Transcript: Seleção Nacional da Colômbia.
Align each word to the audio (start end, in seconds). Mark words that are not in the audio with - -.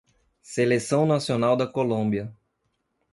Seleção 0.41 1.05
Nacional 1.05 1.55
da 1.55 1.67
Colômbia. 1.67 2.35